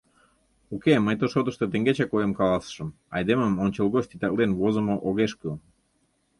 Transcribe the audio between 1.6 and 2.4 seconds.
теҥгечак оем